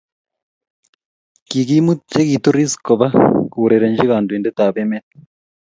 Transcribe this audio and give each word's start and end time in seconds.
kikimut 1.49 1.99
che 2.11 2.21
kituris 2.29 2.73
kobak 2.85 3.13
kourerenchi 3.51 4.05
kantointer 4.11 4.57
ab 4.67 4.75
emet 4.83 5.05